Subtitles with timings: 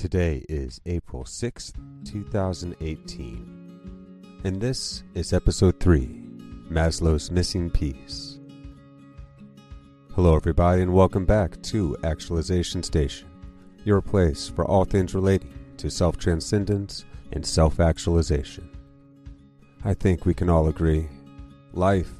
[0.00, 1.74] Today is April 6th,
[2.06, 6.06] 2018, and this is episode 3
[6.70, 8.38] Maslow's Missing Piece.
[10.14, 13.28] Hello, everybody, and welcome back to Actualization Station,
[13.84, 18.70] your place for all things relating to self transcendence and self actualization.
[19.84, 21.08] I think we can all agree
[21.74, 22.14] life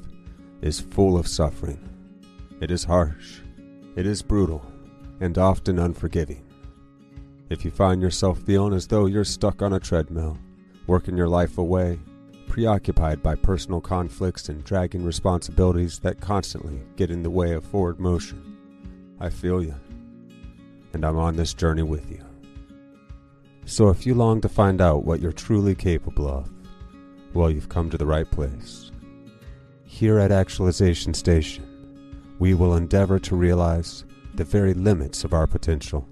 [0.61, 1.79] is full of suffering.
[2.61, 3.39] It is harsh,
[3.95, 4.63] it is brutal,
[5.19, 6.45] and often unforgiving.
[7.51, 10.37] If you find yourself feeling as though you're stuck on a treadmill,
[10.87, 11.99] working your life away,
[12.47, 17.99] preoccupied by personal conflicts and dragging responsibilities that constantly get in the way of forward
[17.99, 18.57] motion,
[19.19, 19.75] I feel you.
[20.93, 22.23] And I'm on this journey with you.
[23.65, 26.49] So if you long to find out what you're truly capable of,
[27.33, 28.93] well, you've come to the right place.
[29.83, 31.67] Here at Actualization Station,
[32.39, 36.07] we will endeavor to realize the very limits of our potential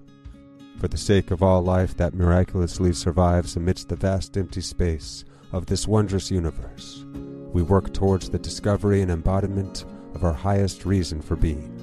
[0.79, 5.65] for the sake of all life that miraculously survives amidst the vast empty space of
[5.65, 7.03] this wondrous universe,
[7.51, 9.83] we work towards the discovery and embodiment
[10.15, 11.75] of our highest reason for being.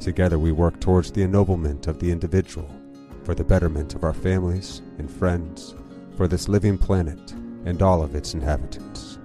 [0.00, 2.68] Together, we work towards the ennoblement of the individual,
[3.22, 5.76] for the betterment of our families and friends,
[6.16, 7.32] for this living planet
[7.64, 9.20] and all of its inhabitants.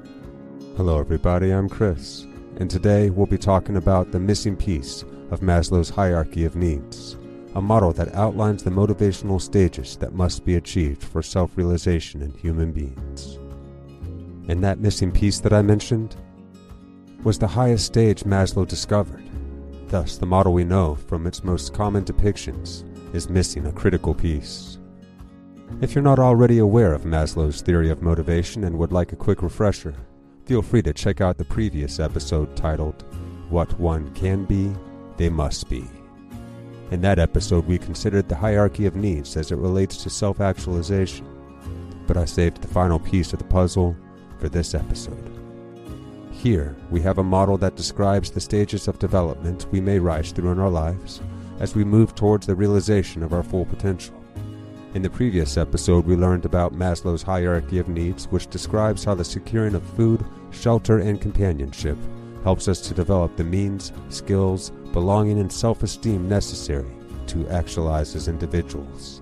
[0.78, 5.90] Hello, everybody, I'm Chris, and today we'll be talking about the missing piece of Maslow's
[5.90, 7.18] hierarchy of needs
[7.56, 12.32] a model that outlines the motivational stages that must be achieved for self realization in
[12.34, 13.38] human beings.
[14.48, 16.16] And that missing piece that I mentioned
[17.24, 19.24] was the highest stage Maslow discovered.
[19.88, 24.78] Thus, the model we know from its most common depictions is missing a critical piece.
[25.82, 29.42] If you're not already aware of Maslow's theory of motivation and would like a quick
[29.42, 29.96] refresher,
[30.46, 33.04] feel free to check out the previous episode titled
[33.50, 34.72] What One Can Be,
[35.18, 35.86] They Must Be.
[36.92, 41.26] In that episode, we considered the hierarchy of needs as it relates to self actualization,
[42.06, 43.96] but I saved the final piece of the puzzle
[44.40, 45.32] for this episode.
[46.32, 50.52] Here, we have a model that describes the stages of development we may rise through
[50.52, 51.22] in our lives
[51.62, 54.22] as we move towards the realization of our full potential.
[54.94, 59.24] In the previous episode, we learned about Maslow's hierarchy of needs, which describes how the
[59.24, 61.98] securing of food, shelter, and companionship
[62.44, 66.92] helps us to develop the means, skills, belonging, and self esteem necessary
[67.28, 69.22] to actualize as individuals.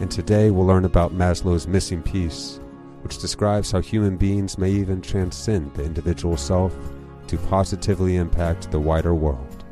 [0.00, 2.60] And today we'll learn about Maslow's missing piece,
[3.02, 6.76] which describes how human beings may even transcend the individual self
[7.28, 9.64] to positively impact the wider world.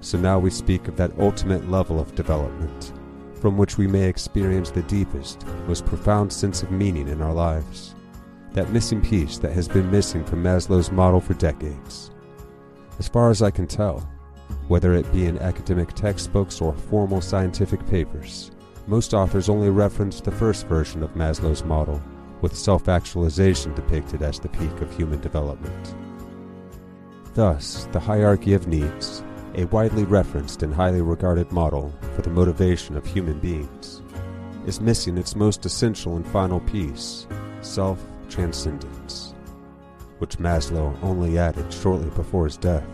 [0.00, 2.92] So now we speak of that ultimate level of development,
[3.40, 7.94] from which we may experience the deepest, most profound sense of meaning in our lives.
[8.52, 12.10] That missing piece that has been missing from Maslow's model for decades.
[12.98, 14.00] As far as I can tell,
[14.68, 18.50] whether it be in academic textbooks or formal scientific papers,
[18.86, 22.02] most authors only reference the first version of Maslow's model,
[22.40, 25.94] with self actualization depicted as the peak of human development.
[27.34, 29.22] Thus, the hierarchy of needs,
[29.54, 34.02] a widely referenced and highly regarded model for the motivation of human beings,
[34.66, 37.26] is missing its most essential and final piece
[37.60, 39.33] self transcendence,
[40.18, 42.84] which Maslow only added shortly before his death.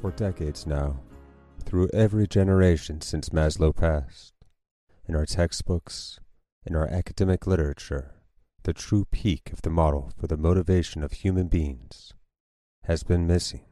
[0.00, 1.00] For decades now,
[1.64, 4.34] through every generation since Maslow passed,
[5.06, 6.18] in our textbooks,
[6.66, 8.14] in our academic literature,
[8.64, 12.12] the true peak of the model for the motivation of human beings
[12.84, 13.64] has been missing.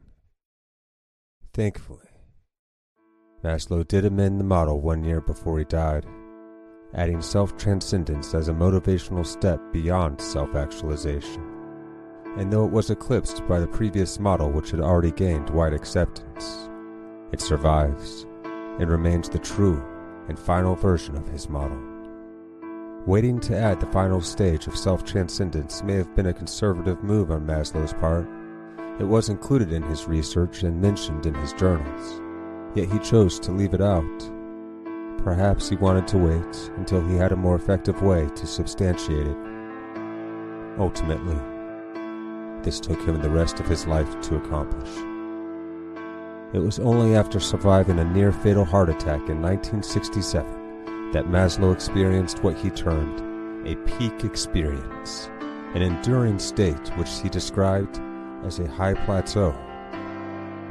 [1.53, 2.07] Thankfully,
[3.43, 6.05] Maslow did amend the model one year before he died,
[6.93, 11.51] adding self transcendence as a motivational step beyond self actualization
[12.37, 16.69] and though it was eclipsed by the previous model which had already gained wide acceptance,
[17.31, 18.25] it survives
[18.79, 19.83] and remains the true
[20.29, 21.77] and final version of his model.
[23.05, 27.31] Waiting to add the final stage of self transcendence may have been a conservative move
[27.31, 28.27] on Maslow's part.
[28.99, 32.21] It was included in his research and mentioned in his journals,
[32.75, 34.40] yet he chose to leave it out.
[35.23, 39.37] Perhaps he wanted to wait until he had a more effective way to substantiate it.
[40.79, 41.37] Ultimately,
[42.63, 44.89] this took him the rest of his life to accomplish.
[46.53, 52.43] It was only after surviving a near fatal heart attack in 1967 that Maslow experienced
[52.43, 53.21] what he termed
[53.67, 55.29] a peak experience,
[55.75, 58.01] an enduring state which he described
[58.43, 59.53] as a high plateau.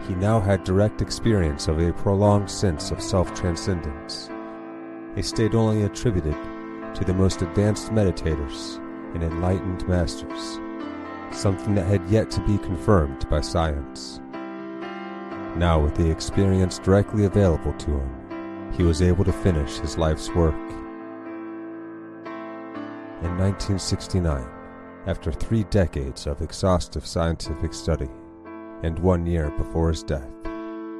[0.08, 4.28] He now had direct experience of a prolonged sense of self transcendence,
[5.16, 6.36] a state only attributed
[6.94, 8.76] to the most advanced meditators
[9.14, 10.60] and enlightened masters
[11.32, 14.20] something that had yet to be confirmed by science.
[15.56, 20.28] Now, with the experience directly available to him, he was able to finish his life's
[20.30, 20.54] work.
[23.22, 24.46] In 1969,
[25.06, 28.08] after three decades of exhaustive scientific study,
[28.82, 30.30] and one year before his death,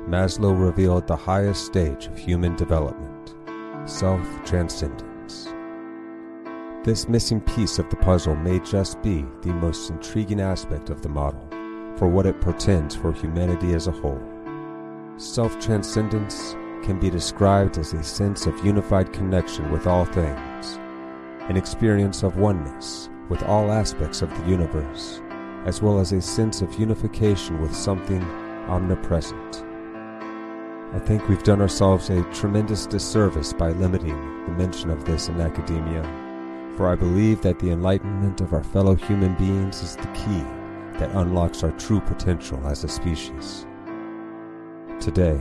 [0.09, 3.20] Maslow revealed the highest stage of human development
[3.87, 5.49] self transcendence.
[6.85, 11.09] This missing piece of the puzzle may just be the most intriguing aspect of the
[11.09, 11.47] model
[11.97, 14.23] for what it portends for humanity as a whole.
[15.17, 20.79] Self transcendence can be described as a sense of unified connection with all things,
[21.49, 25.21] an experience of oneness with all aspects of the universe,
[25.67, 28.23] as well as a sense of unification with something
[28.69, 29.70] omnipresent.
[30.93, 35.41] I think we've done ourselves a tremendous disservice by limiting the mention of this in
[35.41, 36.03] academia,
[36.77, 40.43] for I believe that the enlightenment of our fellow human beings is the key
[40.99, 43.67] that unlocks our true potential as a species.
[44.99, 45.41] Today,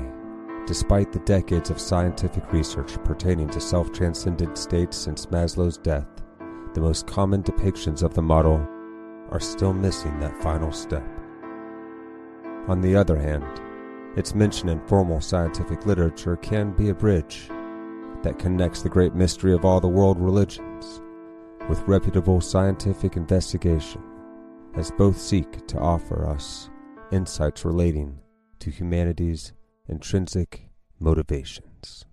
[0.67, 6.07] despite the decades of scientific research pertaining to self transcendent states since Maslow's death,
[6.75, 8.57] the most common depictions of the model
[9.31, 11.07] are still missing that final step.
[12.67, 13.59] On the other hand,
[14.19, 17.47] its mention in formal scientific literature can be a bridge
[18.21, 21.01] that connects the great mystery of all the world religions
[21.69, 24.03] with reputable scientific investigation,
[24.75, 26.69] as both seek to offer us
[27.13, 28.19] insights relating
[28.59, 29.53] to humanity's
[29.87, 30.67] intrinsic
[30.99, 32.03] motivations.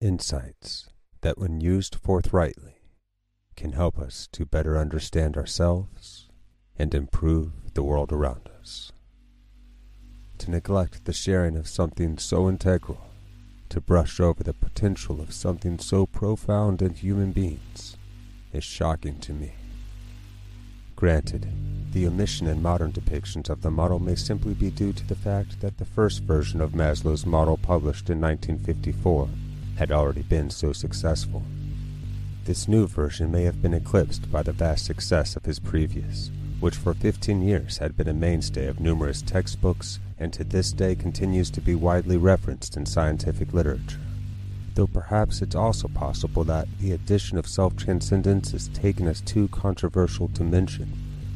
[0.00, 0.88] Insights
[1.20, 2.76] that, when used forthrightly,
[3.54, 6.30] can help us to better understand ourselves
[6.78, 8.90] and improve the world around us
[10.38, 13.06] to neglect the sharing of something so integral,
[13.68, 17.96] to brush over the potential of something so profound in human beings,
[18.52, 19.52] is shocking to me.
[20.96, 21.48] Granted,
[21.92, 25.60] the omission in modern depictions of the model may simply be due to the fact
[25.60, 29.28] that the first version of Maslow's model published in 1954
[29.76, 31.42] had already been so successful.
[32.44, 36.30] This new version may have been eclipsed by the vast success of his previous,
[36.64, 40.94] which for 15 years had been a mainstay of numerous textbooks and to this day
[40.94, 44.00] continues to be widely referenced in scientific literature.
[44.74, 49.48] Though perhaps it's also possible that the addition of self transcendence is taken as too
[49.48, 50.90] controversial to mention.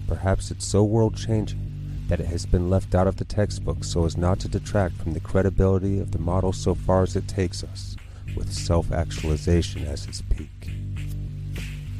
[0.06, 4.06] Perhaps it's so world changing that it has been left out of the textbook so
[4.06, 7.62] as not to detract from the credibility of the model so far as it takes
[7.62, 7.96] us,
[8.34, 10.57] with self actualization as its peak.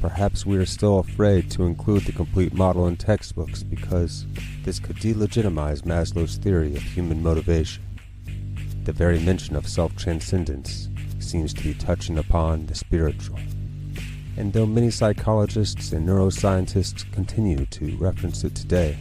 [0.00, 4.26] Perhaps we are still afraid to include the complete model in textbooks because
[4.62, 7.82] this could delegitimize Maslow's theory of human motivation.
[8.84, 13.40] The very mention of self transcendence seems to be touching upon the spiritual.
[14.36, 18.96] And though many psychologists and neuroscientists continue to reference it today,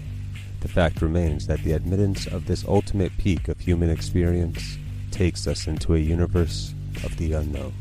[0.62, 4.80] the fact remains that the admittance of this ultimate peak of human experience
[5.12, 6.74] takes us into a universe
[7.04, 7.74] of the unknown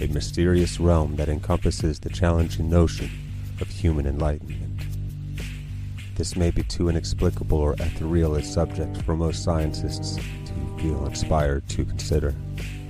[0.00, 3.10] a mysterious realm that encompasses the challenging notion
[3.60, 4.80] of human enlightenment.
[6.16, 11.68] This may be too inexplicable or ethereal a subject for most scientists to feel inspired
[11.70, 12.34] to consider,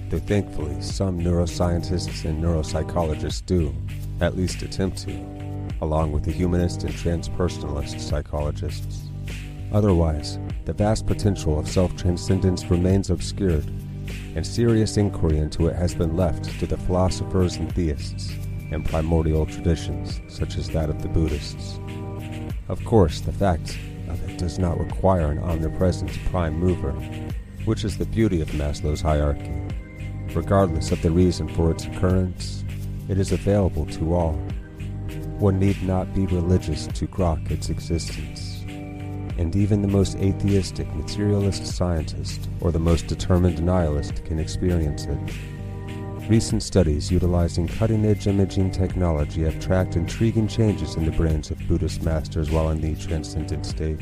[0.08, 3.74] though thankfully some neuroscientists and neuropsychologists do,
[4.20, 5.12] at least attempt to,
[5.80, 9.08] along with the humanist and transpersonalist psychologists.
[9.72, 13.64] Otherwise, the vast potential of self transcendence remains obscured
[14.34, 18.32] and serious inquiry into it has been left to the philosophers and theists
[18.70, 21.80] and primordial traditions such as that of the Buddhists.
[22.68, 26.92] Of course, the fact of it does not require an omnipresent prime mover,
[27.64, 29.52] which is the beauty of Maslow's hierarchy.
[30.34, 32.64] Regardless of the reason for its occurrence,
[33.08, 34.34] it is available to all.
[35.38, 38.49] One need not be religious to grok its existence
[39.40, 45.18] and even the most atheistic materialist scientist or the most determined nihilist can experience it.
[46.28, 51.58] Recent studies utilizing cutting edge imaging technology have tracked intriguing changes in the brains of
[51.66, 53.98] Buddhist masters while in the transcendent state.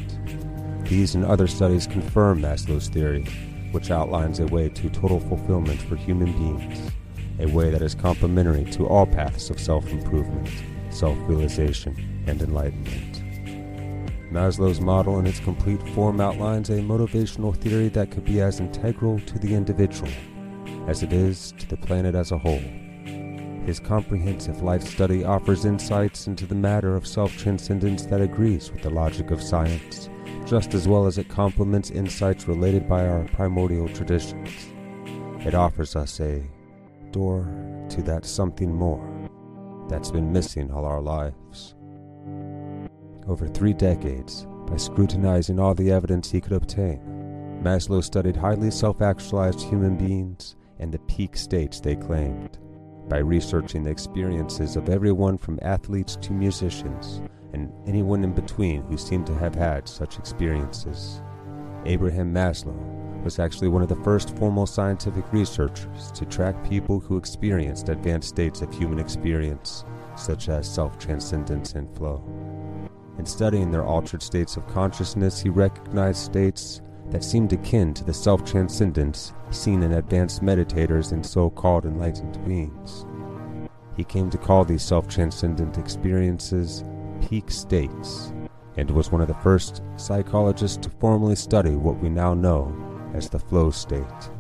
[0.83, 3.25] These and other studies confirm Maslow's theory,
[3.71, 6.91] which outlines a way to total fulfillment for human beings,
[7.39, 10.51] a way that is complementary to all paths of self improvement,
[10.91, 13.08] self realization, and enlightenment.
[14.31, 19.19] Maslow's model in its complete form outlines a motivational theory that could be as integral
[19.21, 20.11] to the individual
[20.87, 22.63] as it is to the planet as a whole.
[23.65, 28.83] His comprehensive life study offers insights into the matter of self transcendence that agrees with
[28.83, 30.09] the logic of science,
[30.47, 34.51] just as well as it complements insights related by our primordial traditions.
[35.45, 36.43] It offers us a
[37.11, 37.47] door
[37.91, 39.07] to that something more
[39.89, 41.75] that's been missing all our lives.
[43.29, 46.99] Over three decades, by scrutinizing all the evidence he could obtain.
[47.63, 52.59] Maslow studied highly self actualized human beings and the peak states they claimed.
[53.07, 57.21] By researching the experiences of everyone from athletes to musicians,
[57.53, 61.21] and anyone in between who seemed to have had such experiences.
[61.85, 62.77] Abraham Maslow
[63.25, 68.29] was actually one of the first formal scientific researchers to track people who experienced advanced
[68.29, 69.85] states of human experience,
[70.17, 72.23] such as self transcendence and flow.
[73.19, 78.15] In studying their altered states of consciousness, he recognized states that seemed akin to the
[78.15, 83.07] self transcendence seen in advanced meditators and so called enlightened beings.
[83.97, 86.85] He came to call these self transcendent experiences
[87.21, 88.33] peak states
[88.77, 92.73] and was one of the first psychologists to formally study what we now know
[93.15, 94.31] as the flow state.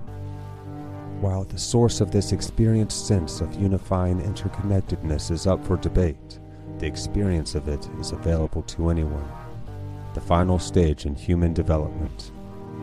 [1.20, 6.38] While the source of this experienced sense of unifying interconnectedness is up for debate,
[6.78, 9.28] the experience of it is available to anyone.
[10.14, 12.32] The final stage in human development,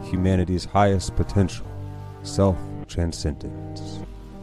[0.04, 1.66] humanity's highest potential,
[2.24, 4.00] self transcendence,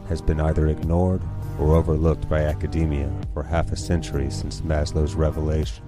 [0.09, 1.21] has been either ignored
[1.59, 5.83] or overlooked by academia for half a century since Maslow's revelation.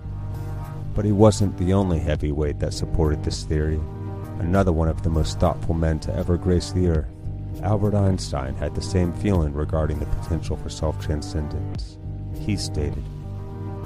[0.93, 3.79] But he wasn't the only heavyweight that supported this theory.
[4.39, 7.07] Another one of the most thoughtful men to ever grace the earth,
[7.63, 11.97] Albert Einstein, had the same feeling regarding the potential for self transcendence.
[12.39, 13.03] He stated,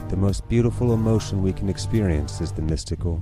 [0.09, 3.21] The most beautiful emotion we can experience is the mystical.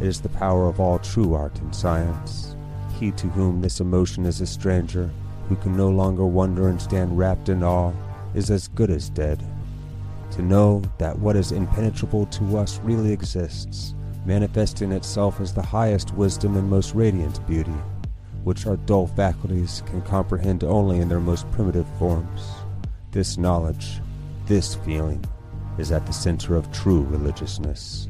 [0.00, 2.56] It is the power of all true art and science.
[2.98, 5.10] He to whom this emotion is a stranger
[5.50, 7.92] who can no longer wonder and stand wrapped in awe,
[8.34, 9.44] is as good as dead.
[10.30, 16.14] To know that what is impenetrable to us really exists, manifesting itself as the highest
[16.14, 17.76] wisdom and most radiant beauty,
[18.44, 22.48] which our dull faculties can comprehend only in their most primitive forms.
[23.10, 24.00] This knowledge,
[24.46, 25.22] this feeling,
[25.78, 28.08] is at the center of true religiousness.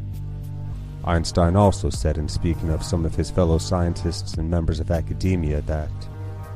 [1.04, 5.60] Einstein also said in speaking of some of his fellow scientists and members of academia
[5.62, 5.90] that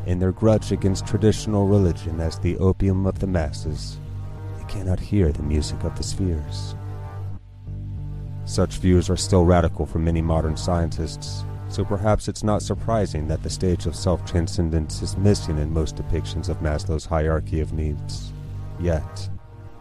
[0.06, 3.98] in their grudge against traditional religion as the opium of the masses,
[4.56, 6.74] they cannot hear the music of the spheres.
[8.46, 13.42] Such views are still radical for many modern scientists, so perhaps it's not surprising that
[13.42, 18.32] the stage of self transcendence is missing in most depictions of Maslow's hierarchy of needs.
[18.80, 19.28] Yet,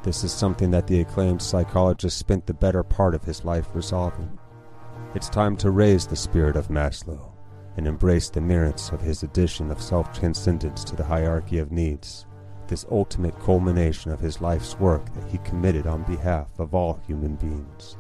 [0.08, 4.40] this is something that the acclaimed psychologist spent the better part of his life resolving.
[5.14, 7.34] It's time to raise the spirit of Maslow
[7.76, 12.26] and embrace the merits of his addition of self transcendence to the hierarchy of needs,
[12.70, 17.36] this ultimate culmination of his life's work that he committed on behalf of all human
[17.36, 17.98] beings.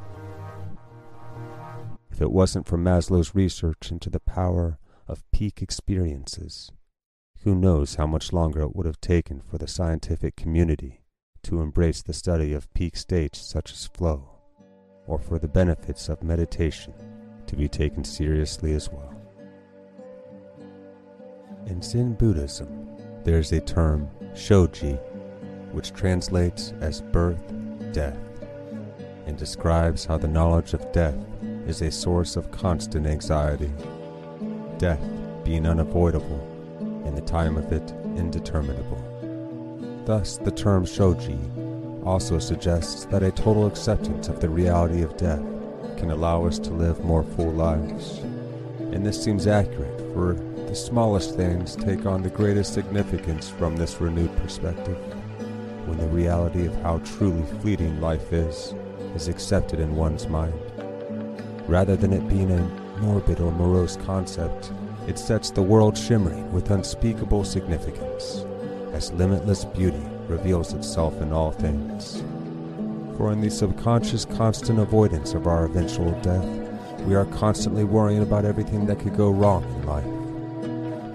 [2.09, 6.71] If it wasn't for Maslow's research into the power of peak experiences,
[7.43, 11.01] who knows how much longer it would have taken for the scientific community
[11.47, 14.21] to embrace the study of peak states such as flow,
[15.07, 16.93] or for the benefits of meditation
[17.45, 19.13] to be taken seriously as well.
[21.67, 22.89] In Zen Buddhism,
[23.23, 24.95] there is a term, shoji,
[25.71, 27.53] which translates as birth,
[27.93, 28.19] death,
[29.25, 31.15] and describes how the knowledge of death
[31.65, 33.71] is a source of constant anxiety,
[34.79, 35.01] death
[35.45, 36.41] being unavoidable
[37.05, 39.01] and the time of it indeterminable.
[40.07, 41.37] Thus, the term shoji
[42.05, 45.43] also suggests that a total acceptance of the reality of death
[45.97, 48.19] can allow us to live more full lives.
[48.93, 50.35] And this seems accurate, for
[50.69, 54.97] the smallest things take on the greatest significance from this renewed perspective,
[55.87, 58.73] when the reality of how truly fleeting life is
[59.13, 60.57] is accepted in one's mind.
[61.67, 62.61] Rather than it being a
[63.01, 64.71] morbid or morose concept,
[65.05, 68.45] it sets the world shimmering with unspeakable significance,
[68.97, 72.21] as limitless beauty reveals itself in all things.
[73.15, 76.45] For in the subconscious constant avoidance of our eventual death,
[77.05, 80.27] we are constantly worrying about everything that could go wrong in life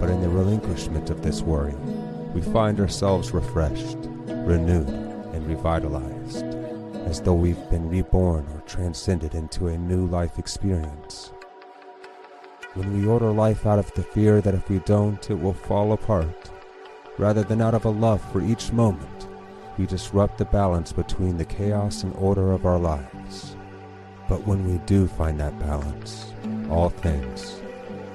[0.02, 1.76] but in the relinquishment of this worry,
[2.34, 6.44] we find ourselves refreshed, renewed, and revitalized,
[7.06, 11.32] as though we've been reborn or transcended into a new life experience.
[12.74, 15.92] When we order life out of the fear that if we don't, it will fall
[15.92, 16.50] apart,
[17.18, 19.28] rather than out of a love for each moment,
[19.78, 23.56] we disrupt the balance between the chaos and order of our lives.
[24.28, 26.32] But when we do find that balance,
[26.70, 27.60] all things,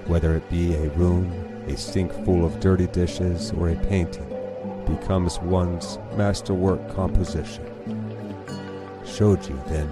[0.06, 1.32] whether it be a room,
[1.68, 4.28] a sink full of dirty dishes, or a painting
[4.86, 7.66] becomes one's masterwork composition.
[9.06, 9.90] Shoji, then,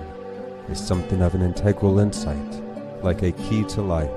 [0.69, 2.63] is something of an integral insight,
[3.03, 4.09] like a key to life,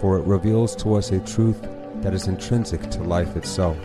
[0.00, 1.60] for it reveals to us a truth
[1.96, 3.76] that is intrinsic to life itself.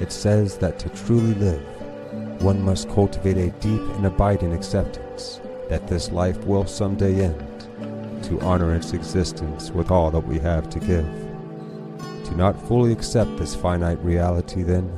[0.00, 1.62] It says that to truly live,
[2.42, 8.40] one must cultivate a deep and abiding acceptance that this life will someday end, to
[8.40, 11.06] honor its existence with all that we have to give.
[12.24, 14.90] To not fully accept this finite reality, then,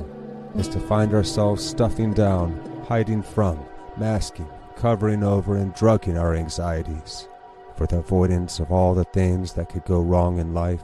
[0.55, 2.57] is to find ourselves stuffing down,
[2.87, 3.59] hiding from,
[3.97, 7.27] masking, covering over, and drugging our anxieties
[7.75, 10.83] for the avoidance of all the things that could go wrong in life,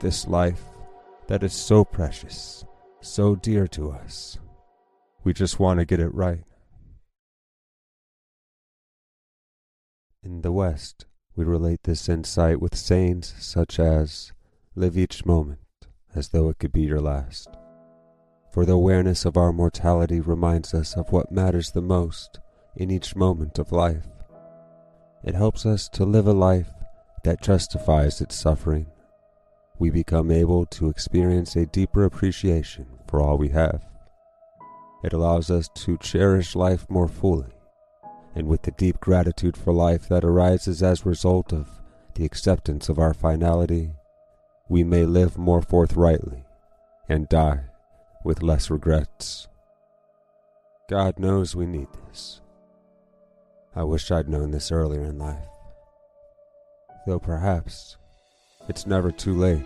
[0.00, 0.62] this life
[1.26, 2.64] that is so precious,
[3.02, 4.38] so dear to us.
[5.24, 6.44] We just want to get it right.
[10.22, 14.32] In the West, we relate this insight with sayings such as,
[14.74, 15.58] Live each moment
[16.14, 17.48] as though it could be your last.
[18.52, 22.38] For the awareness of our mortality reminds us of what matters the most
[22.76, 24.06] in each moment of life.
[25.24, 26.70] It helps us to live a life
[27.24, 28.86] that justifies its suffering.
[29.82, 33.82] We become able to experience a deeper appreciation for all we have.
[35.02, 37.50] It allows us to cherish life more fully,
[38.32, 41.68] and with the deep gratitude for life that arises as a result of
[42.14, 43.90] the acceptance of our finality,
[44.68, 46.44] we may live more forthrightly
[47.08, 47.64] and die
[48.24, 49.48] with less regrets.
[50.88, 52.40] God knows we need this.
[53.74, 55.48] I wish I'd known this earlier in life.
[57.04, 57.96] Though perhaps
[58.68, 59.64] it's never too late.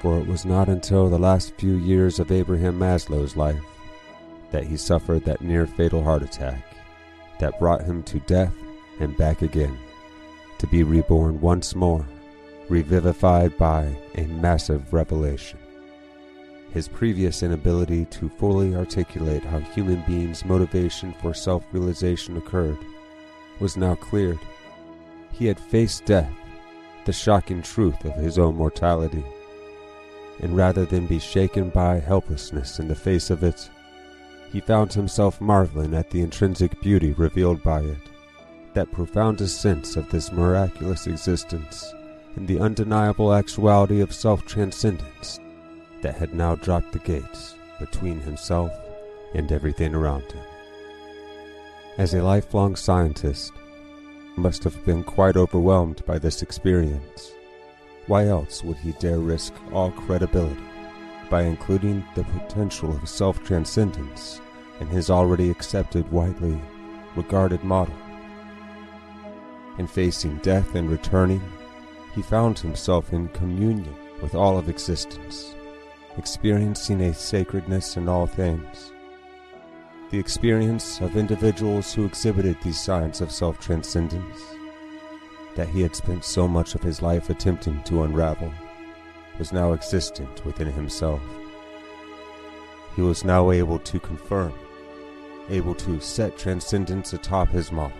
[0.00, 3.62] For it was not until the last few years of Abraham Maslow's life
[4.50, 6.62] that he suffered that near fatal heart attack
[7.38, 8.54] that brought him to death
[9.00, 9.76] and back again,
[10.58, 12.06] to be reborn once more,
[12.68, 15.58] revivified by a massive revelation.
[16.72, 22.78] His previous inability to fully articulate how human beings' motivation for self realization occurred
[23.60, 24.38] was now cleared.
[25.32, 26.32] He had faced death,
[27.06, 29.24] the shocking truth of his own mortality,
[30.40, 33.70] and rather than be shaken by helplessness in the face of it,
[34.52, 38.10] he found himself marveling at the intrinsic beauty revealed by it,
[38.74, 41.94] that profoundest sense of this miraculous existence,
[42.34, 45.40] and the undeniable actuality of self transcendence
[46.02, 48.70] that had now dropped the gates between himself
[49.34, 50.44] and everything around him.
[51.98, 53.52] As a lifelong scientist,
[54.36, 57.32] must have been quite overwhelmed by this experience.
[58.06, 60.60] Why else would he dare risk all credibility
[61.28, 64.40] by including the potential of self transcendence
[64.80, 66.60] in his already accepted, widely
[67.16, 67.96] regarded model?
[69.78, 71.42] In facing death and returning,
[72.14, 75.56] he found himself in communion with all of existence
[76.18, 78.92] experiencing a sacredness in all things.
[80.10, 84.40] The experience of individuals who exhibited these signs of self transcendence
[85.56, 88.52] that he had spent so much of his life attempting to unravel
[89.36, 91.20] was now existent within himself.
[92.94, 94.54] He was now able to confirm,
[95.48, 97.98] able to set transcendence atop his model,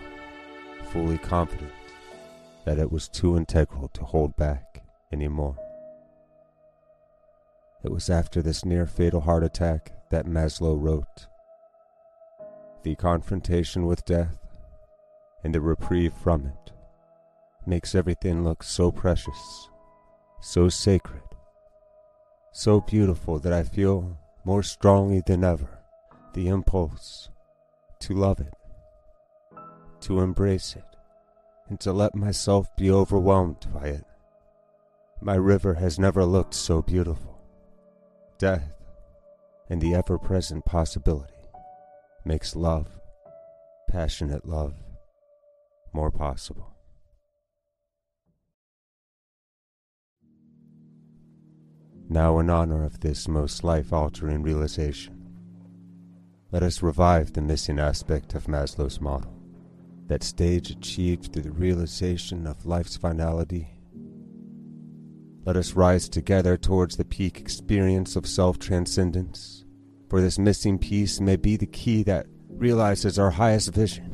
[0.91, 1.73] fully confident
[2.63, 5.57] that it was too integral to hold back anymore.
[7.83, 11.27] It was after this near fatal heart attack that Maslow wrote
[12.87, 14.37] The confrontation with death
[15.43, 16.71] and the reprieve from it
[17.65, 19.67] makes everything look so precious,
[20.39, 21.27] so sacred,
[22.53, 25.67] so beautiful that I feel more strongly than ever
[26.31, 27.27] the impulse
[27.99, 28.53] to love it,
[30.03, 30.95] to embrace it,
[31.67, 34.05] and to let myself be overwhelmed by it.
[35.19, 37.37] My river has never looked so beautiful
[38.37, 38.71] death,
[39.69, 41.36] and the ever present possibility
[42.27, 42.87] makes love,
[43.89, 44.75] passionate love,
[45.93, 46.75] more possible.
[52.09, 55.15] Now, in honor of this most life altering realization,
[56.51, 59.33] let us revive the missing aspect of Maslow's model,
[60.07, 63.77] that stage achieved through the realization of life's finality
[65.47, 69.63] let us rise together towards the peak experience of self transcendence,
[70.09, 74.13] for this missing piece may be the key that realizes our highest vision.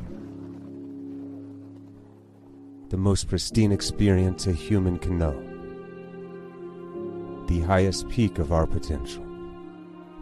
[2.90, 5.40] The most pristine experience a human can know.
[7.46, 9.24] The highest peak of our potential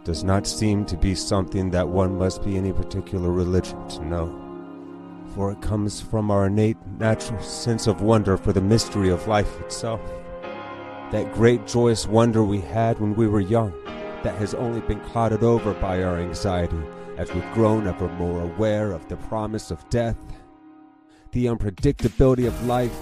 [0.04, 5.24] does not seem to be something that one must be any particular religion to know,
[5.34, 9.60] for it comes from our innate natural sense of wonder for the mystery of life
[9.60, 10.00] itself
[11.12, 13.70] that great joyous wonder we had when we were young,
[14.22, 16.78] that has only been clouded over by our anxiety
[17.16, 20.16] as we've grown ever more aware of the promise of death.
[21.32, 22.94] The unpredictability of life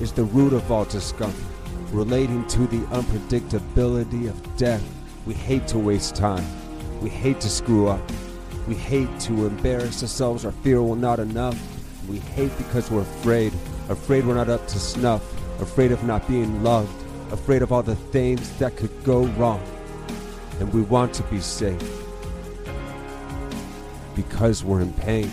[0.00, 1.44] is the root of all discomfort.
[1.90, 4.82] Relating to the unpredictability of death,
[5.24, 6.44] we hate to waste time.
[7.00, 8.00] We hate to screw up.
[8.66, 11.58] We hate to embarrass ourselves or fear we're not enough.
[12.08, 13.52] We hate because we're afraid,
[13.88, 15.22] afraid we're not up to snuff,
[15.60, 16.92] afraid of not being loved,
[17.32, 19.62] afraid of all the things that could go wrong.
[20.60, 21.82] And we want to be safe
[24.14, 25.30] because we're in pain.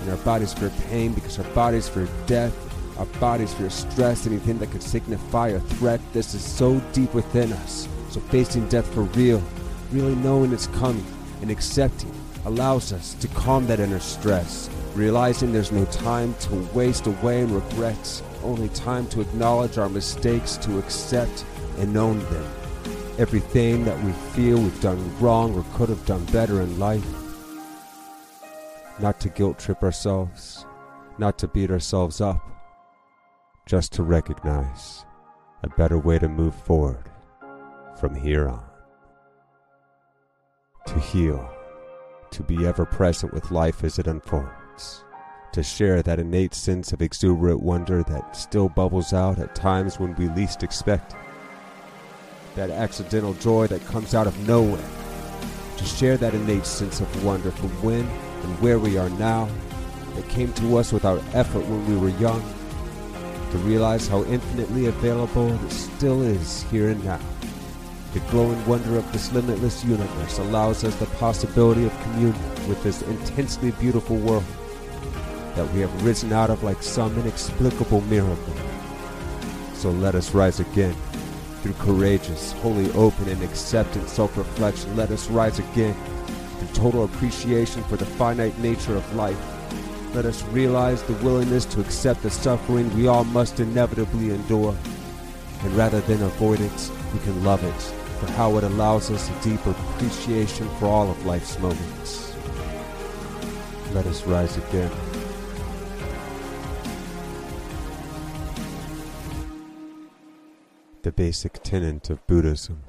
[0.00, 2.54] And our bodies fear pain because our bodies fear death,
[2.98, 6.00] our bodies fear stress, anything that could signify a threat.
[6.12, 7.88] This is so deep within us.
[8.10, 9.42] So facing death for real,
[9.92, 11.06] really knowing it's coming,
[11.40, 12.12] and accepting
[12.44, 17.52] allows us to calm that inner stress, realizing there's no time to waste away in
[17.52, 21.44] regrets, only time to acknowledge our mistakes, to accept
[21.78, 22.57] and own them.
[23.18, 27.04] Everything that we feel we've done wrong or could have done better in life.
[29.00, 30.64] Not to guilt trip ourselves,
[31.18, 32.40] not to beat ourselves up,
[33.66, 35.04] just to recognize
[35.64, 37.10] a better way to move forward
[37.98, 38.62] from here on.
[40.86, 41.50] To heal,
[42.30, 45.02] to be ever present with life as it unfolds,
[45.54, 50.14] to share that innate sense of exuberant wonder that still bubbles out at times when
[50.14, 51.27] we least expect it,
[52.54, 54.88] that accidental joy that comes out of nowhere,
[55.76, 59.48] to share that innate sense of wonder from when and where we are now
[60.14, 62.42] that came to us without effort when we were young,
[63.50, 67.20] to realize how infinitely available it still is here and now.
[68.12, 73.02] The glowing wonder of this limitless universe allows us the possibility of communion with this
[73.02, 74.44] intensely beautiful world
[75.54, 78.54] that we have risen out of like some inexplicable miracle.
[79.74, 80.96] So let us rise again.
[81.62, 85.94] Through courageous, wholly open, and acceptant self reflection, let us rise again.
[86.58, 89.38] Through total appreciation for the finite nature of life,
[90.14, 94.74] let us realize the willingness to accept the suffering we all must inevitably endure.
[95.62, 97.82] And rather than avoid it, we can love it
[98.18, 102.34] for how it allows us a deeper appreciation for all of life's moments.
[103.92, 105.07] Let us rise again.
[111.08, 112.82] The basic tenet of Buddhism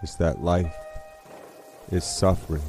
[0.00, 0.76] is that life
[1.90, 2.62] is suffering,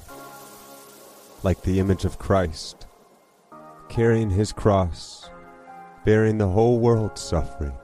[1.44, 2.88] like the image of Christ,
[3.88, 5.30] carrying his cross,
[6.06, 7.78] bearing the whole world's suffering,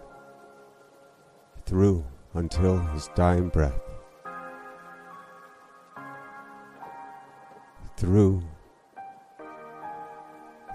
[1.68, 3.84] through until his dying breath.
[7.98, 8.42] Through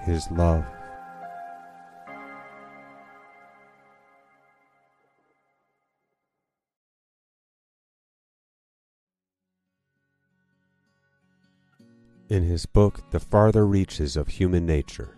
[0.05, 0.65] his love.
[12.41, 15.15] In his book, The Farther Reaches of Human Nature,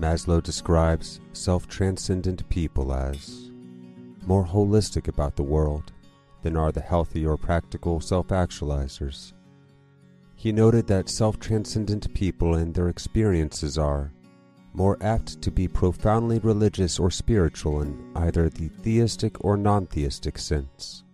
[0.00, 3.50] Maslow describes self transcendent people as
[4.24, 5.92] more holistic about the world
[6.40, 9.34] than are the healthy or practical self actualizers.
[10.36, 14.10] He noted that self transcendent people and their experiences are
[14.72, 20.38] more apt to be profoundly religious or spiritual in either the theistic or non theistic
[20.38, 21.04] sense.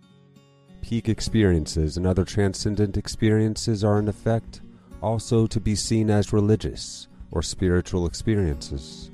[0.81, 4.61] Peak experiences and other transcendent experiences are, in effect,
[5.01, 9.11] also to be seen as religious or spiritual experiences.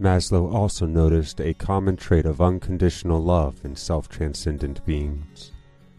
[0.00, 5.50] Maslow also noticed a common trait of unconditional love in self transcendent beings,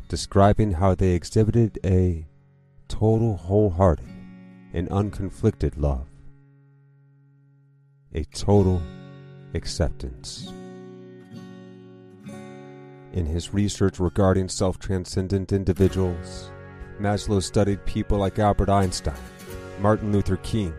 [0.08, 2.26] describing how they exhibited a
[2.88, 4.08] total, wholehearted,
[4.74, 6.08] and unconflicted love,
[8.14, 8.82] a total
[9.54, 10.54] acceptance.
[13.12, 16.52] In his research regarding self transcendent individuals,
[17.00, 19.16] Maslow studied people like Albert Einstein,
[19.80, 20.74] Martin Luther King,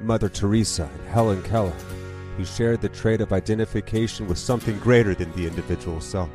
[0.00, 1.72] Mother Teresa, and Helen Keller,
[2.36, 6.30] who shared the trait of identification with something greater than the individual self.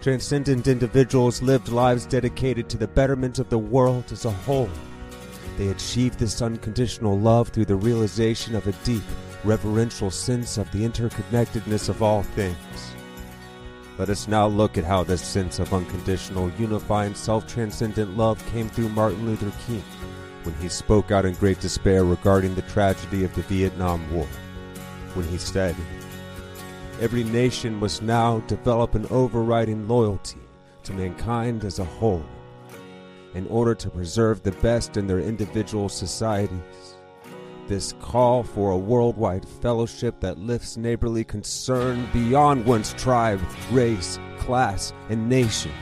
[0.00, 4.70] Transcendent individuals lived lives dedicated to the betterment of the world as a whole.
[5.56, 9.02] They achieved this unconditional love through the realization of a deep,
[9.42, 12.56] reverential sense of the interconnectedness of all things.
[13.98, 18.68] Let us now look at how this sense of unconditional, unifying, self transcendent love came
[18.68, 19.82] through Martin Luther King
[20.44, 24.26] when he spoke out in great despair regarding the tragedy of the Vietnam War.
[25.14, 25.74] When he said,
[27.00, 30.40] Every nation must now develop an overriding loyalty
[30.84, 32.24] to mankind as a whole
[33.34, 36.97] in order to preserve the best in their individual societies
[37.68, 44.92] this call for a worldwide fellowship that lifts neighborly concern beyond one's tribe, race, class,
[45.10, 45.72] and nation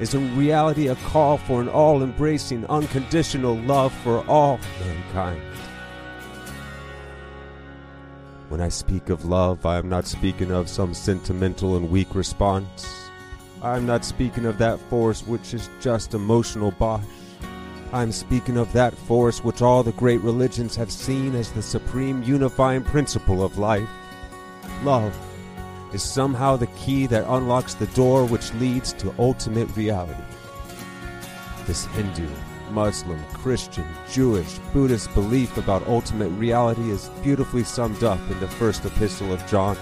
[0.00, 5.42] is in reality a call for an all embracing, unconditional love for all mankind.
[8.48, 13.10] When I speak of love, I am not speaking of some sentimental and weak response.
[13.62, 17.04] I am not speaking of that force which is just emotional bosh.
[17.94, 22.24] I'm speaking of that force which all the great religions have seen as the supreme
[22.24, 23.88] unifying principle of life.
[24.82, 25.16] Love
[25.92, 30.24] is somehow the key that unlocks the door which leads to ultimate reality.
[31.66, 32.28] This Hindu,
[32.72, 38.84] Muslim, Christian, Jewish, Buddhist belief about ultimate reality is beautifully summed up in the first
[38.84, 39.76] epistle of John.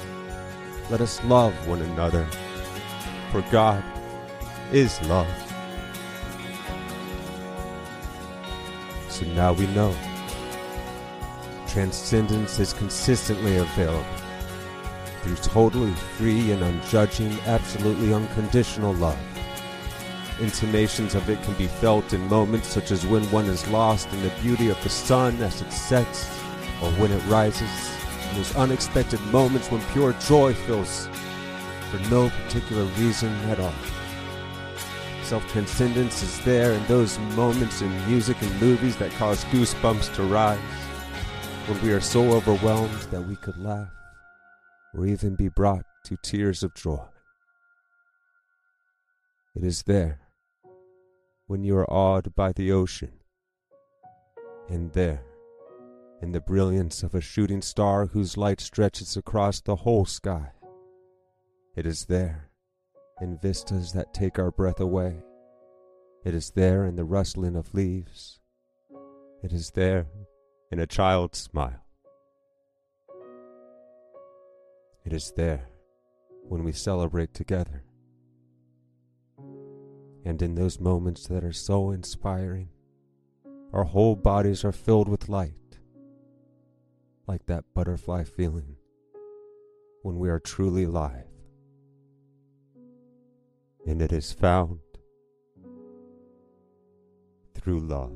[0.90, 2.28] Let us love one another,
[3.30, 3.82] for God
[4.70, 5.51] is love.
[9.22, 9.94] So now we know.
[11.68, 14.04] Transcendence is consistently available
[15.22, 19.18] through totally free and unjudging, absolutely unconditional love.
[20.40, 24.22] Intimations of it can be felt in moments such as when one is lost in
[24.22, 26.26] the beauty of the sun as it sets
[26.82, 27.70] or when it rises,
[28.30, 31.08] in those unexpected moments when pure joy fills
[31.90, 34.01] for no particular reason at all.
[35.22, 40.22] Self transcendence is there in those moments in music and movies that cause goosebumps to
[40.24, 40.58] rise,
[41.66, 43.88] when we are so overwhelmed that we could laugh
[44.94, 47.04] or even be brought to tears of joy.
[49.54, 50.20] It is there
[51.46, 53.12] when you are awed by the ocean,
[54.68, 55.22] and there,
[56.20, 60.50] in the brilliance of a shooting star whose light stretches across the whole sky.
[61.76, 62.51] It is there,
[63.20, 65.22] in vistas that take our breath away.
[66.24, 68.40] It is there in the rustling of leaves.
[69.42, 70.06] It is there
[70.70, 71.84] in a child's smile.
[75.04, 75.68] It is there
[76.48, 77.82] when we celebrate together.
[80.24, 82.68] And in those moments that are so inspiring,
[83.72, 85.78] our whole bodies are filled with light,
[87.26, 88.76] like that butterfly feeling
[90.02, 91.31] when we are truly live.
[93.86, 94.80] And it is found
[97.54, 98.12] through love.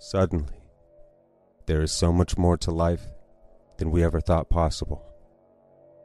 [0.00, 0.54] Suddenly,
[1.66, 3.04] there is so much more to life
[3.76, 5.07] than we ever thought possible.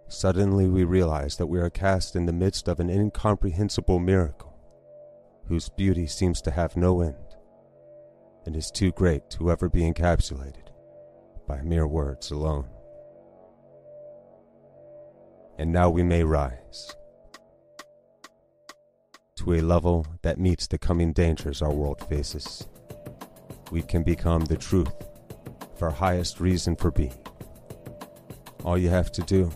[0.08, 4.56] Suddenly, we realize that we are cast in the midst of an incomprehensible miracle,
[5.48, 7.36] whose beauty seems to have no end,
[8.46, 10.70] and is too great to ever be encapsulated
[11.48, 12.68] by mere words alone.
[15.58, 16.96] And now we may rise
[19.38, 22.68] to a level that meets the coming dangers our world faces
[23.74, 24.94] we can become the truth
[25.74, 27.18] of our highest reason for being.
[28.64, 29.52] All you have to do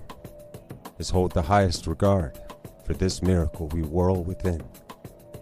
[0.99, 2.39] is hold the highest regard
[2.86, 4.62] for this miracle we whirl within.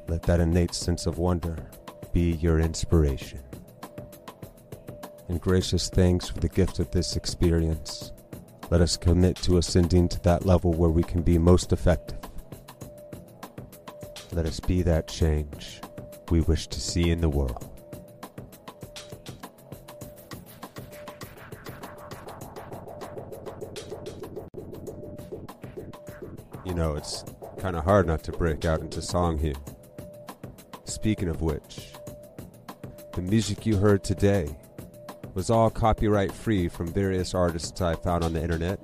[0.08, 1.58] Let that innate sense of wonder
[2.14, 3.40] be your inspiration.
[5.28, 8.12] And gracious thanks for the gift of this experience.
[8.70, 12.20] Let us commit to ascending to that level where we can be most effective.
[14.32, 15.82] Let us be that change
[16.30, 17.75] we wish to see in the world.
[26.76, 27.24] Know, it's
[27.58, 29.56] kind of hard not to break out into song here.
[30.84, 31.94] Speaking of which,
[33.14, 34.56] the music you heard today
[35.34, 38.80] was all copyright free from various artists I found on the internet.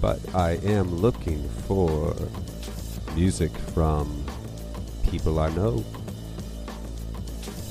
[0.00, 2.14] But I am looking for
[3.14, 4.26] music from
[5.10, 5.82] people I know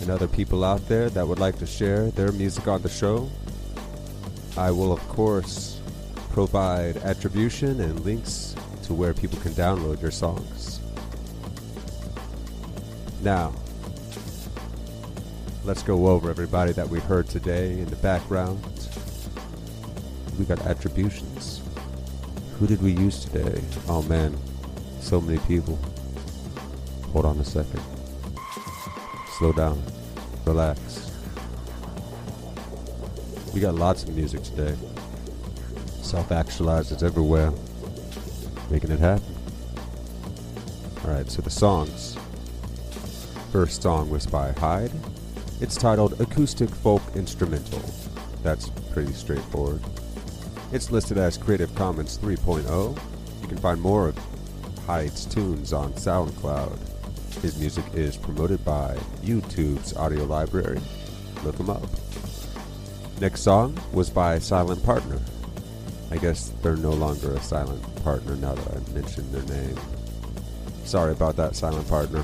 [0.01, 3.29] and other people out there that would like to share their music on the show.
[4.57, 5.74] I will, of course,
[6.35, 10.81] provide attribution and links to where people can download your songs.
[13.21, 13.53] Now,
[15.63, 18.61] let's go over everybody that we heard today in the background.
[20.37, 21.61] We got attributions.
[22.59, 23.61] Who did we use today?
[23.87, 24.37] Oh man,
[24.99, 25.79] so many people.
[27.13, 27.79] Hold on a second.
[29.37, 29.81] Slow down.
[30.43, 31.11] Relax.
[33.53, 34.75] We got lots of music today
[36.15, 37.51] self actualizes everywhere,
[38.71, 39.35] making it happen.
[41.03, 42.17] Alright, so the songs.
[43.51, 44.93] First song was by Hyde.
[45.59, 47.81] It's titled Acoustic Folk Instrumental.
[48.43, 49.81] That's pretty straightforward.
[50.71, 52.97] It's listed as Creative Commons 3.0.
[53.41, 54.17] You can find more of
[54.87, 57.41] Hyde's tunes on SoundCloud.
[57.41, 60.79] His music is promoted by YouTube's audio library.
[61.43, 61.83] Look him up.
[63.19, 65.19] Next song was by Silent Partner.
[66.11, 69.77] I guess they're no longer a silent partner now that I mentioned their name.
[70.85, 72.23] Sorry about that, silent partner.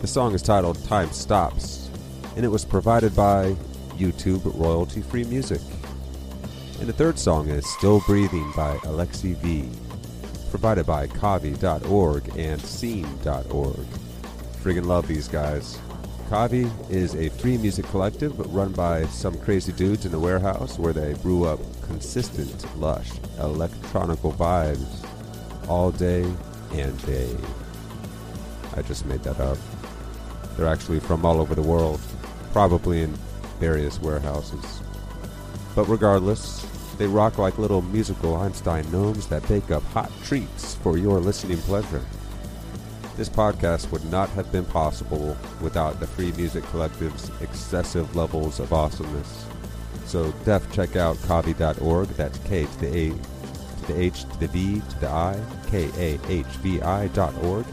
[0.00, 1.88] The song is titled Time Stops,
[2.36, 3.56] and it was provided by
[3.96, 5.60] YouTube royalty free music.
[6.80, 9.70] And the third song is Still Breathing by Alexi V,
[10.50, 13.86] provided by Kahvi.org and Scene.org.
[14.62, 15.78] Friggin' love these guys.
[16.28, 20.92] Kahvi is a free music collective run by some crazy dudes in a warehouse where
[20.92, 25.06] they brew up consistent, lush, electronical vibes
[25.68, 26.24] all day
[26.72, 27.36] and day.
[28.74, 29.58] I just made that up.
[30.56, 32.00] They're actually from all over the world,
[32.52, 33.14] probably in
[33.60, 34.82] various warehouses.
[35.74, 36.66] But regardless,
[36.98, 41.58] they rock like little musical Einstein gnomes that bake up hot treats for your listening
[41.58, 42.02] pleasure.
[43.14, 48.72] This podcast would not have been possible without the Free Music Collective's excessive levels of
[48.72, 49.44] awesomeness.
[50.06, 54.46] So def check out kahvi.org, that's K to the A to the H to the
[54.46, 57.66] V to the I, K-A-H-V-I dot org.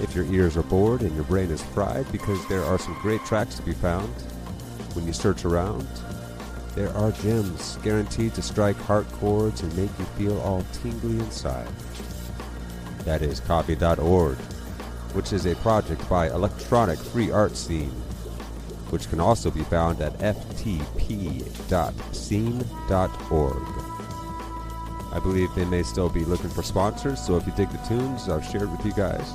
[0.00, 3.22] If your ears are bored and your brain is fried because there are some great
[3.26, 4.08] tracks to be found
[4.94, 5.86] when you search around,
[6.74, 11.68] there are gems guaranteed to strike heart chords and make you feel all tingly inside.
[13.04, 14.38] That is kahvi.org
[15.12, 17.90] which is a project by Electronic Free Art Scene,
[18.90, 21.48] which can also be found at ftp.scene.org.
[25.10, 28.28] I believe they may still be looking for sponsors, so if you dig the tunes
[28.28, 29.32] I've shared with you guys,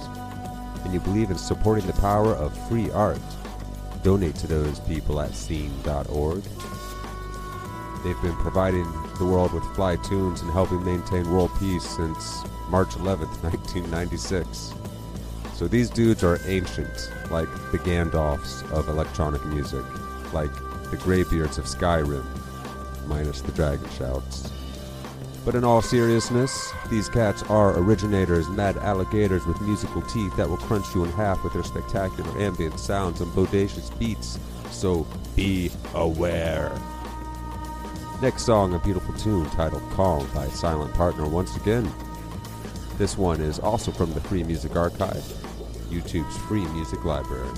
[0.83, 3.19] and you believe in supporting the power of free art,
[4.03, 6.43] donate to those people at scene.org.
[8.03, 12.89] They've been providing the world with fly tunes and helping maintain world peace since March
[12.95, 14.73] 11th, 1996.
[15.63, 19.85] So these dudes are ancient, like the Gandalfs of electronic music,
[20.33, 20.53] like
[20.91, 22.25] the Greybeards of Skyrim,
[23.07, 24.51] minus the dragon shouts.
[25.45, 30.57] But in all seriousness, these cats are originators, mad alligators with musical teeth that will
[30.57, 34.39] crunch you in half with their spectacular ambient sounds and bodacious beats.
[34.69, 36.77] So be aware.
[38.21, 41.89] Next song, a beautiful tune titled Calm by Silent Partner once again.
[42.97, 45.23] This one is also from the Free Music Archive,
[45.93, 47.49] YouTube's free music library.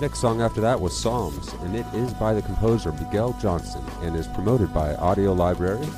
[0.00, 4.14] Next song after that was Psalms, and it is by the composer Miguel Johnson and
[4.14, 5.88] is promoted by Audio Library.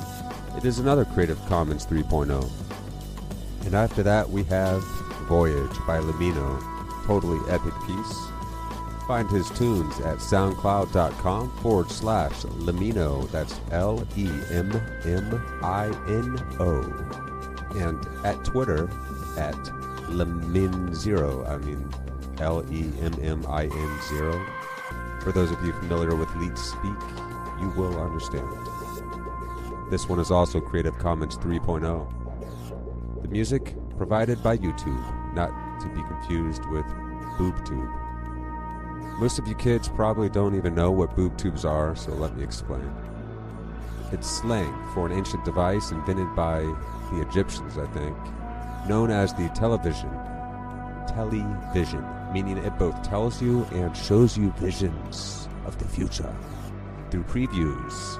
[0.55, 2.49] It is another Creative Commons 3.0.
[3.65, 4.81] And after that we have
[5.27, 8.15] Voyage by Lemmino, totally epic piece.
[9.05, 14.71] Find his tunes at soundcloud.com forward slash Lemmino, that's L E M
[15.03, 17.29] M I N O
[17.75, 18.89] and at Twitter
[19.37, 19.55] at
[20.09, 21.49] Lemmin0.
[21.49, 21.89] I mean,
[22.39, 24.45] L E M M I N 0.
[25.21, 26.95] For those of you familiar with Leet Speak,
[27.59, 28.47] you will understand.
[29.89, 33.21] This one is also Creative Commons 3.0.
[33.23, 35.49] The music provided by YouTube, not
[35.81, 36.85] to be confused with
[37.37, 39.19] BoobTube.
[39.19, 42.89] Most of you kids probably don't even know what BoobTubes are, so let me explain.
[44.11, 46.61] It's slang for an ancient device invented by
[47.11, 48.15] the Egyptians, I think,
[48.87, 50.11] known as the television.
[51.07, 56.35] Television, meaning it both tells you and shows you visions of the future
[57.09, 58.19] through previews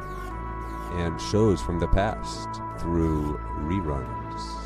[0.99, 4.65] and shows from the past through reruns.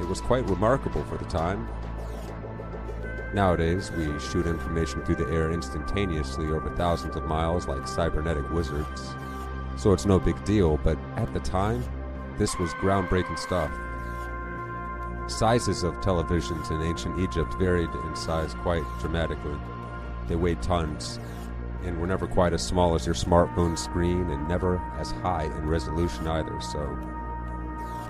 [0.00, 1.68] It was quite remarkable for the time.
[3.32, 9.14] Nowadays, we shoot information through the air instantaneously over thousands of miles like cybernetic wizards.
[9.76, 11.84] So it's no big deal, but at the time,
[12.38, 13.70] this was groundbreaking stuff.
[15.28, 19.56] Sizes of televisions in ancient Egypt varied in size quite dramatically.
[20.28, 21.18] They weighed tons
[21.84, 25.68] and were never quite as small as your smartphone screen and never as high in
[25.68, 26.96] resolution either, so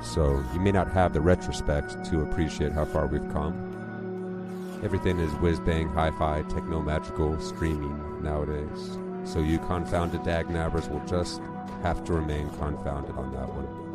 [0.03, 4.81] so you may not have the retrospect to appreciate how far we've come.
[4.85, 8.99] Everything is whiz bang hi fi techno magical streaming nowadays.
[9.25, 11.41] So you confounded dag nabbers will just
[11.83, 13.86] have to remain confounded on that one.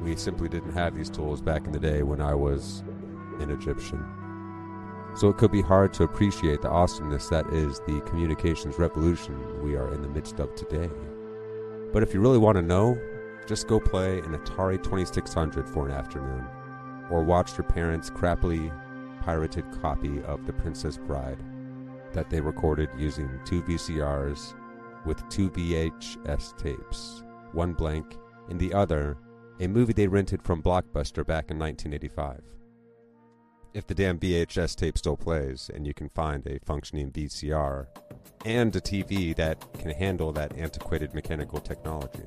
[0.00, 2.82] We simply didn't have these tools back in the day when I was
[3.38, 4.04] an Egyptian.
[5.14, 9.76] So it could be hard to appreciate the awesomeness that is the communications revolution we
[9.76, 10.88] are in the midst of today.
[11.92, 12.98] But if you really want to know,
[13.46, 16.46] just go play an Atari 2600 for an afternoon,
[17.10, 18.72] or watch your parents' crappily
[19.20, 21.42] pirated copy of The Princess Bride
[22.12, 24.54] that they recorded using two VCRs
[25.04, 27.22] with two VHS tapes,
[27.52, 28.16] one blank
[28.48, 29.16] and the other
[29.60, 32.40] a movie they rented from Blockbuster back in 1985.
[33.74, 37.86] If the damn VHS tape still plays and you can find a functioning VCR
[38.46, 42.24] and a TV that can handle that antiquated mechanical technology.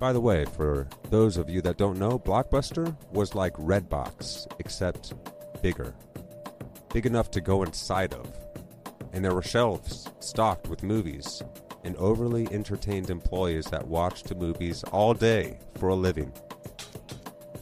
[0.00, 5.14] By the way, for those of you that don't know, Blockbuster was like Redbox, except
[5.62, 5.94] bigger.
[6.92, 8.36] big enough to go inside of.
[9.12, 11.40] And there were shelves stocked with movies
[11.84, 16.32] and overly entertained employees that watched movies all day for a living.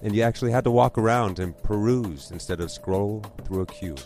[0.03, 3.97] And you actually had to walk around and peruse instead of scroll through a queue.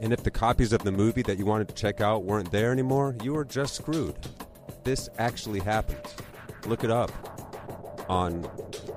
[0.00, 2.72] And if the copies of the movie that you wanted to check out weren't there
[2.72, 4.16] anymore, you were just screwed.
[4.82, 6.02] This actually happened.
[6.66, 7.10] Look it up
[8.08, 8.42] on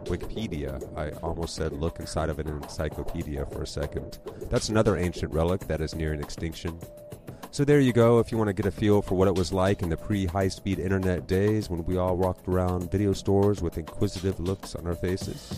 [0.06, 0.82] Wikipedia.
[0.98, 4.20] I almost said look inside of an encyclopedia for a second.
[4.50, 6.80] That's another ancient relic that is nearing extinction.
[7.58, 9.52] So there you go, if you want to get a feel for what it was
[9.52, 13.64] like in the pre high speed internet days when we all walked around video stores
[13.64, 15.58] with inquisitive looks on our faces.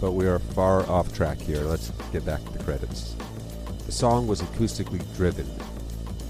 [0.00, 1.60] But we are far off track here.
[1.64, 3.14] Let's get back to the credits.
[3.84, 5.46] The song was acoustically driven,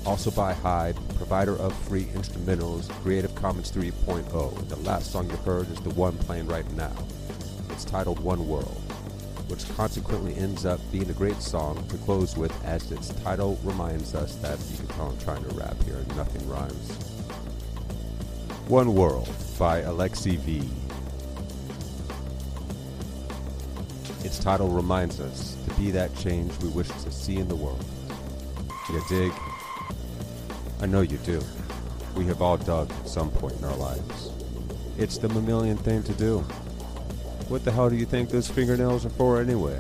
[0.05, 4.69] also by Hyde, provider of free instrumentals, Creative Commons 3.0.
[4.69, 6.91] The last song you heard is the one playing right now.
[7.71, 8.83] It's titled One World,
[9.49, 14.15] which consequently ends up being a great song to close with as its title reminds
[14.15, 16.93] us that you can tell I'm trying to rap here and nothing rhymes.
[18.69, 19.29] One World
[19.59, 20.69] by Alexi V.
[24.25, 27.85] Its title reminds us to be that change we wish to see in the world.
[28.91, 29.33] You dig?
[30.81, 31.41] I know you do.
[32.17, 34.31] We have all dug at some point in our lives.
[34.99, 36.45] It's the mammalian thing to do.
[37.49, 39.79] What the hell do you think those fingernails are for anyway?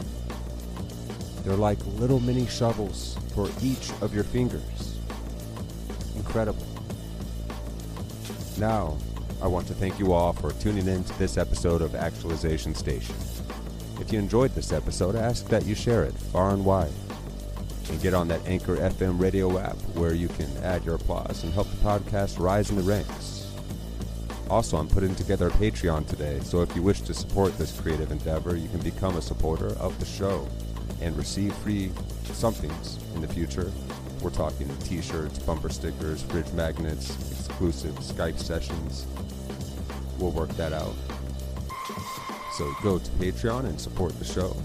[1.43, 4.99] They're like little mini shovels for each of your fingers.
[6.15, 6.65] Incredible.
[8.59, 8.97] Now,
[9.43, 13.17] I want to thank you all for tuning in to this episode of Actualization Station.
[14.01, 16.93] If you enjoyed this episode, I ask that you share it far and wide.
[17.91, 21.53] And get on that Anchor FM radio app where you can add your applause and
[21.53, 23.46] help the podcast rise in the ranks.
[24.49, 28.13] Also, I'm putting together a Patreon today, so if you wish to support this creative
[28.13, 30.47] endeavor, you can become a supporter of the show
[31.01, 31.91] and receive free
[32.33, 33.73] somethings in the future.
[34.23, 39.05] We're talking t shirts, bumper stickers, fridge magnets, exclusive Skype sessions.
[40.19, 40.95] We'll work that out.
[42.53, 44.57] So go to Patreon and support the show.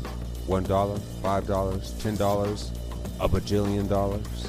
[0.48, 2.72] $1, $5, $10,
[3.20, 4.46] a bajillion dollars.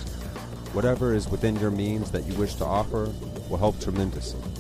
[0.75, 3.11] Whatever is within your means that you wish to offer
[3.49, 4.52] will help tremendously.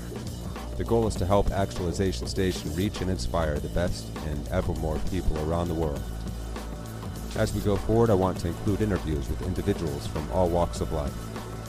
[0.82, 4.98] The goal is to help Actualization Station reach and inspire the best and ever more
[5.12, 6.02] people around the world.
[7.36, 10.90] As we go forward, I want to include interviews with individuals from all walks of
[10.90, 11.14] life,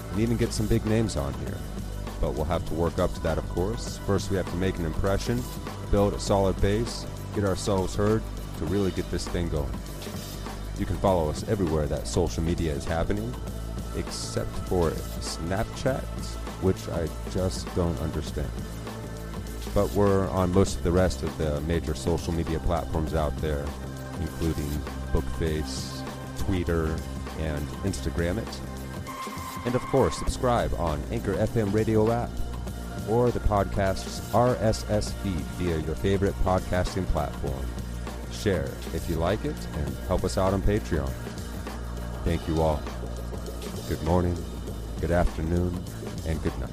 [0.09, 1.59] and even get some big names on here.
[2.19, 3.99] But we'll have to work up to that, of course.
[4.07, 5.43] First, we have to make an impression,
[5.91, 7.05] build a solid base,
[7.35, 8.23] get ourselves heard
[8.57, 9.77] to really get this thing going.
[10.79, 13.31] You can follow us everywhere that social media is happening,
[13.95, 16.01] except for Snapchat,
[16.63, 18.49] which I just don't understand.
[19.73, 23.65] But we're on most of the rest of the major social media platforms out there,
[24.21, 24.69] including
[25.11, 26.03] Bookface,
[26.39, 26.95] Twitter,
[27.39, 28.59] and Instagram it.
[29.65, 32.29] And of course, subscribe on Anchor FM radio app
[33.09, 37.65] or the podcast's RSS feed via your favorite podcasting platform.
[38.31, 41.09] Share if you like it and help us out on Patreon.
[42.23, 42.81] Thank you all.
[43.89, 44.37] Good morning,
[45.01, 45.77] good afternoon,
[46.25, 46.72] and good night.